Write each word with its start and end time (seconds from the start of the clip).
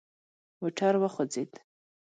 موټر 0.59 0.93
وخوځید. 1.03 1.51